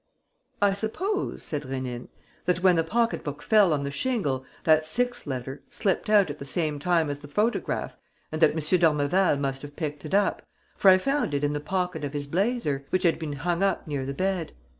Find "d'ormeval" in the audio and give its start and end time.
8.79-9.37